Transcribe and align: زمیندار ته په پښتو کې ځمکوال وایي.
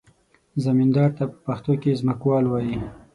زمیندار 0.65 1.09
ته 1.17 1.23
په 1.31 1.35
پښتو 1.45 1.73
کې 1.81 1.99
ځمکوال 2.01 2.45
وایي. 2.47 2.77